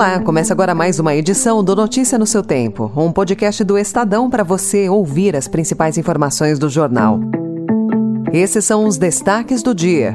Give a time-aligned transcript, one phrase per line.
[0.00, 4.30] Olá, começa agora mais uma edição do Notícia no seu Tempo, um podcast do Estadão
[4.30, 7.20] para você ouvir as principais informações do jornal.
[8.32, 10.14] Esses são os destaques do dia.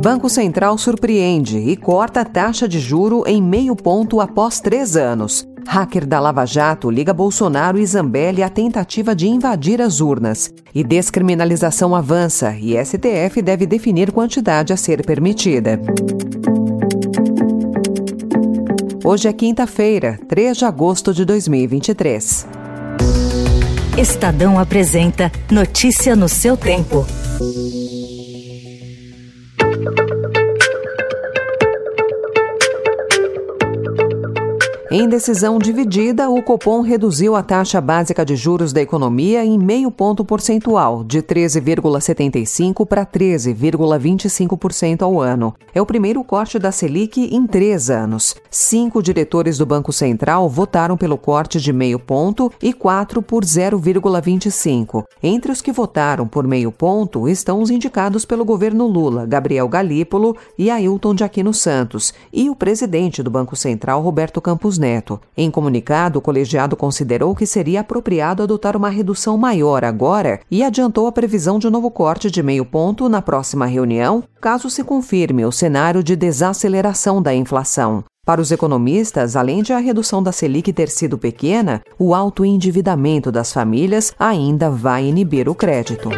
[0.00, 5.44] Banco Central surpreende e corta a taxa de juro em meio ponto após três anos.
[5.66, 10.54] Hacker da Lava Jato liga Bolsonaro e Zambelli à tentativa de invadir as urnas.
[10.72, 15.80] E descriminalização avança e STF deve definir quantidade a ser permitida.
[19.08, 22.44] Hoje é quinta-feira, 3 de agosto de 2023.
[23.96, 27.06] Estadão apresenta Notícia no seu tempo.
[34.88, 39.90] Em decisão dividida, o Copom reduziu a taxa básica de juros da economia em meio
[39.90, 45.52] ponto percentual, de 13,75% para 13,25% ao ano.
[45.74, 48.36] É o primeiro corte da Selic em três anos.
[48.48, 55.02] Cinco diretores do Banco Central votaram pelo corte de meio ponto e quatro por 0,25%.
[55.20, 60.36] Entre os que votaram por meio ponto estão os indicados pelo governo Lula, Gabriel Galípolo
[60.56, 65.20] e Ailton de Aquino Santos, e o presidente do Banco Central, Roberto Campos Neto.
[65.36, 71.06] Em comunicado, o colegiado considerou que seria apropriado adotar uma redução maior agora e adiantou
[71.06, 75.52] a previsão de novo corte de meio ponto na próxima reunião, caso se confirme o
[75.52, 78.04] cenário de desaceleração da inflação.
[78.26, 83.30] Para os economistas, além de a redução da Selic ter sido pequena, o alto endividamento
[83.30, 86.10] das famílias ainda vai inibir o crédito.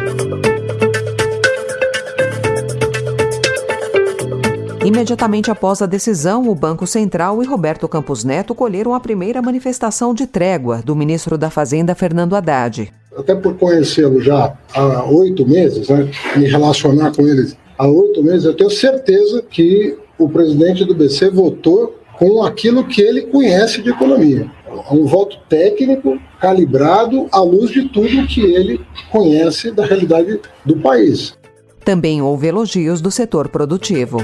[4.89, 10.15] Imediatamente após a decisão, o Banco Central e Roberto Campos Neto colheram a primeira manifestação
[10.15, 12.91] de trégua do ministro da Fazenda, Fernando Haddad.
[13.15, 18.45] Até por conhecê-lo já há oito meses, né, me relacionar com eles há oito meses,
[18.45, 23.91] eu tenho certeza que o presidente do BC votou com aquilo que ele conhece de
[23.91, 24.49] economia.
[24.91, 31.37] Um voto técnico, calibrado à luz de tudo que ele conhece da realidade do país.
[31.85, 34.17] Também houve elogios do setor produtivo.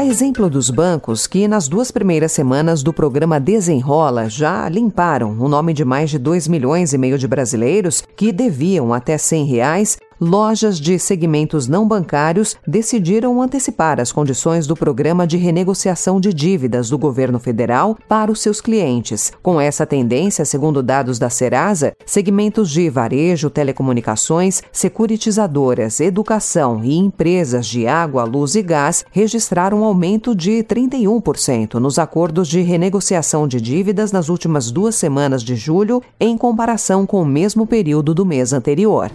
[0.00, 5.46] A exemplo dos bancos que, nas duas primeiras semanas do programa Desenrola, já limparam o
[5.46, 9.98] nome de mais de 2 milhões e meio de brasileiros que deviam até 100 reais
[10.20, 16.90] lojas de segmentos não bancários decidiram antecipar as condições do programa de renegociação de dívidas
[16.90, 19.32] do governo federal para os seus clientes.
[19.42, 27.66] Com essa tendência, segundo dados da Serasa, segmentos de varejo, telecomunicações, securitizadoras, educação e empresas
[27.66, 33.60] de água, luz e gás registraram um aumento de 31% nos acordos de renegociação de
[33.60, 38.52] dívidas nas últimas duas semanas de julho, em comparação com o mesmo período do mês
[38.52, 39.10] anterior.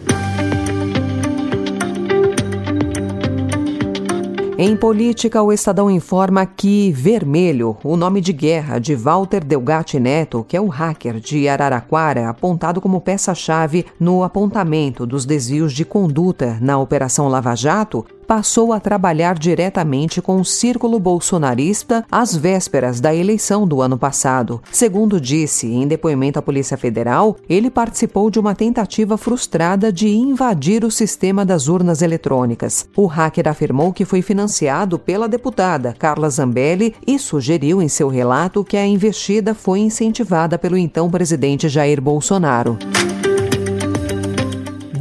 [4.58, 10.46] Em política, o Estadão informa que Vermelho, o nome de guerra de Walter Delgatti Neto,
[10.48, 16.58] que é o hacker de Araraquara, apontado como peça-chave no apontamento dos desvios de conduta
[16.62, 23.14] na Operação Lava Jato, passou a trabalhar diretamente com o círculo bolsonarista às vésperas da
[23.14, 24.62] eleição do ano passado.
[24.72, 30.84] Segundo disse em depoimento à Polícia Federal, ele participou de uma tentativa frustrada de invadir
[30.84, 32.88] o sistema das urnas eletrônicas.
[32.96, 38.64] O hacker afirmou que foi financiado pela deputada Carla Zambelli e sugeriu em seu relato
[38.64, 42.78] que a investida foi incentivada pelo então presidente Jair Bolsonaro.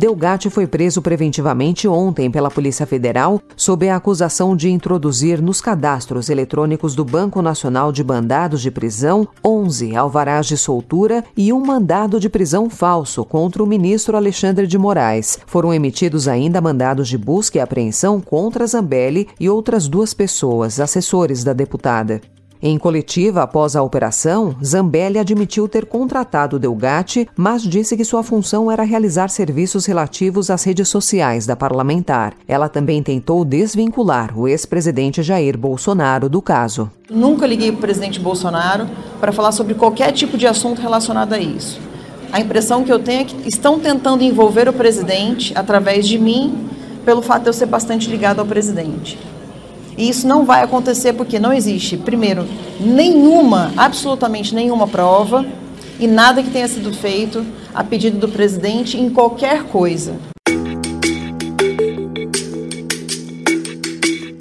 [0.04, 6.28] Delgatti foi preso preventivamente ontem pela Polícia Federal sob a acusação de introduzir nos cadastros
[6.28, 12.20] eletrônicos do Banco Nacional de Mandados de Prisão 11 alvarás de soltura e um mandado
[12.20, 15.38] de prisão falso contra o ministro Alexandre de Moraes.
[15.47, 21.42] Foram emitidos ainda mandados de busca e apreensão contra Zambelli e outras duas pessoas, assessores
[21.42, 22.21] da deputada.
[22.66, 28.70] Em coletiva após a operação, Zambelli admitiu ter contratado Delgatti, mas disse que sua função
[28.70, 32.33] era realizar serviços relativos às redes sociais da parlamentar.
[32.48, 36.91] Ela também tentou desvincular o ex-presidente Jair Bolsonaro do caso.
[37.10, 38.89] Nunca liguei para o presidente Bolsonaro
[39.21, 41.78] para falar sobre qualquer tipo de assunto relacionado a isso.
[42.33, 46.66] A impressão que eu tenho é que estão tentando envolver o presidente através de mim,
[47.04, 49.18] pelo fato de eu ser bastante ligado ao presidente.
[49.96, 52.46] E isso não vai acontecer porque não existe, primeiro,
[52.80, 55.46] nenhuma, absolutamente nenhuma prova
[56.00, 60.34] e nada que tenha sido feito a pedido do presidente em qualquer coisa.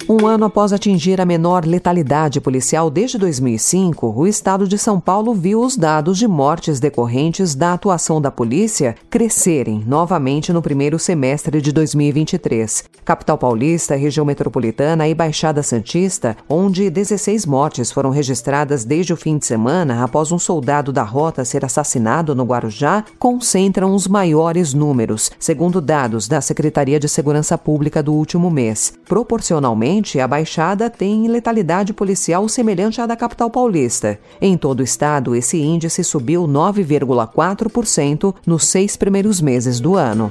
[0.06, 5.32] Um ano após atingir a menor letalidade policial desde 2005, o estado de São Paulo
[5.32, 11.58] viu os dados de mortes decorrentes da atuação da polícia crescerem novamente no primeiro semestre
[11.58, 12.84] de 2023.
[13.02, 19.38] Capital Paulista, região metropolitana e Baixada Santista, onde 16 mortes foram registradas desde o fim
[19.38, 25.30] de semana após um soldado da rota ser assassinado no Guarujá, concentram os maiores números,
[25.38, 28.92] segundo dados da Secretaria de Segurança Pública do último mês.
[29.06, 34.18] Proporcionalmente, Atualmente, a Baixada tem letalidade policial semelhante à da capital paulista.
[34.40, 40.30] Em todo o estado, esse índice subiu 9,4% nos seis primeiros meses do ano.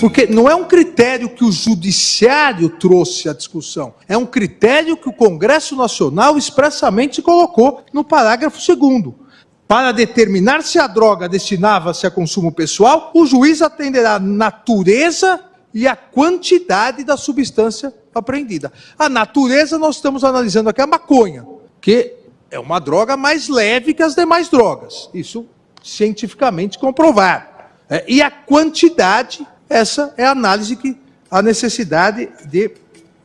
[0.00, 5.08] Porque não é um critério que o judiciário trouxe à discussão, é um critério que
[5.08, 9.25] o Congresso Nacional expressamente colocou no parágrafo 2
[9.68, 15.40] para determinar se a droga destinava-se a consumo pessoal, o juiz atenderá a natureza
[15.74, 18.72] e a quantidade da substância apreendida.
[18.98, 21.46] A natureza nós estamos analisando aqui a maconha,
[21.80, 22.14] que
[22.50, 25.10] é uma droga mais leve que as demais drogas.
[25.12, 25.46] Isso
[25.82, 27.46] cientificamente comprovado.
[27.88, 30.96] É, e a quantidade, essa é a análise que
[31.30, 32.70] a necessidade de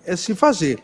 [0.06, 0.80] é, se fazer.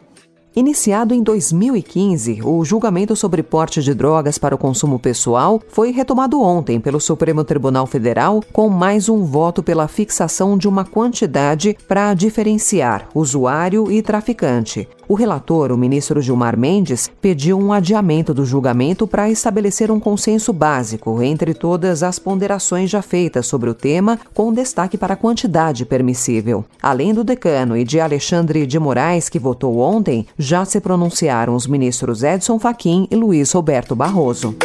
[0.57, 6.41] Iniciado em 2015, o julgamento sobre porte de drogas para o consumo pessoal foi retomado
[6.41, 12.11] ontem pelo Supremo Tribunal Federal com mais um voto pela fixação de uma quantidade para
[12.15, 14.89] diferenciar usuário e traficante.
[15.09, 20.51] O relator, o ministro Gilmar Mendes, pediu um adiamento do julgamento para estabelecer um consenso
[20.51, 25.85] básico entre todas as ponderações já feitas sobre o tema, com destaque para a quantidade
[25.85, 26.65] permissível.
[26.81, 31.67] Além do decano e de Alexandre de Moraes, que votou ontem, já se pronunciaram os
[31.67, 34.55] ministros Edson Fachin e Luiz Roberto Barroso.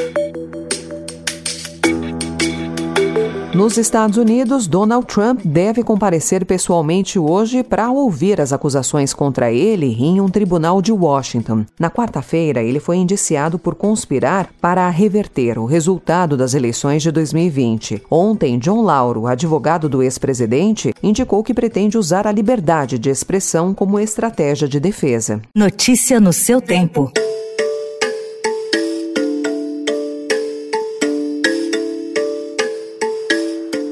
[3.55, 9.95] Nos Estados Unidos, Donald Trump deve comparecer pessoalmente hoje para ouvir as acusações contra ele
[10.03, 11.67] em um tribunal de Washington.
[11.79, 18.03] Na quarta-feira, ele foi indiciado por conspirar para reverter o resultado das eleições de 2020.
[18.11, 24.01] Ontem, John Lauro, advogado do ex-presidente, indicou que pretende usar a liberdade de expressão como
[24.01, 25.43] estratégia de defesa.
[25.55, 27.13] Notícia no seu tempo.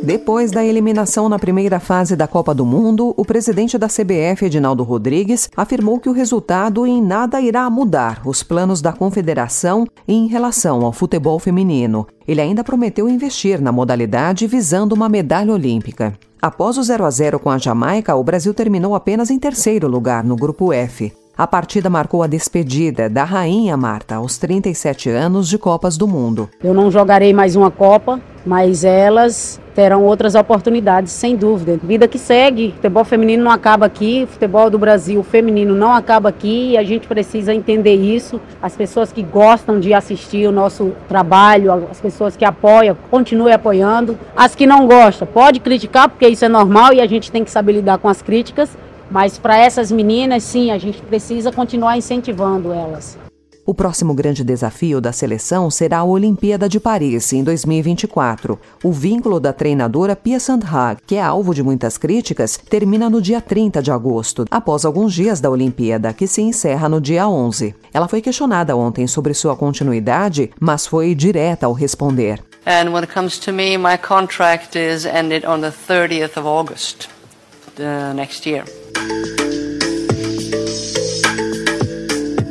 [0.03, 4.83] Depois da eliminação na primeira fase da Copa do Mundo, o presidente da CBF, Edinaldo
[4.83, 10.87] Rodrigues, afirmou que o resultado em nada irá mudar os planos da confederação em relação
[10.87, 12.07] ao futebol feminino.
[12.27, 16.19] Ele ainda prometeu investir na modalidade visando uma medalha olímpica.
[16.41, 20.25] Após o 0 a 0 com a Jamaica, o Brasil terminou apenas em terceiro lugar
[20.25, 21.13] no grupo F.
[21.41, 26.51] A partida marcou a despedida da Rainha Marta aos 37 anos de Copas do Mundo.
[26.63, 31.81] Eu não jogarei mais uma Copa, mas elas terão outras oportunidades, sem dúvida.
[31.83, 36.73] Vida que segue, futebol feminino não acaba aqui, futebol do Brasil feminino não acaba aqui
[36.73, 38.39] e a gente precisa entender isso.
[38.61, 44.19] As pessoas que gostam de assistir o nosso trabalho, as pessoas que apoiam, continue apoiando.
[44.37, 47.51] As que não gostam, pode criticar, porque isso é normal e a gente tem que
[47.51, 48.77] saber lidar com as críticas
[49.11, 53.19] mas para essas meninas, sim, a gente precisa continuar incentivando elas.
[53.71, 58.59] O próximo grande desafio da seleção será a Olimpíada de Paris, em 2024.
[58.83, 63.41] O vínculo da treinadora Pia Sandhag, que é alvo de muitas críticas, termina no dia
[63.41, 67.75] 30 de agosto, após alguns dias da Olimpíada, que se encerra no dia 11.
[67.93, 72.41] Ela foi questionada ontem sobre sua continuidade, mas foi direta ao responder.
[72.67, 77.09] And when it comes to me, my contract is ended on the 30th of August,
[77.77, 78.65] the next year.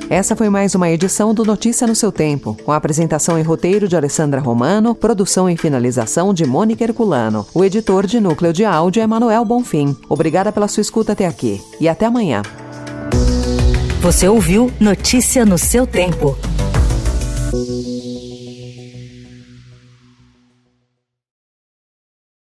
[0.10, 3.96] Essa foi mais uma edição do Notícia no seu tempo, com apresentação e roteiro de
[3.96, 7.46] Alessandra Romano, produção e finalização de Mônica Herculano.
[7.54, 9.96] O editor de núcleo de áudio é Manuel Bonfim.
[10.10, 12.42] Obrigada pela sua escuta até aqui e até amanhã.
[14.02, 16.36] Você ouviu Notícia no seu tempo.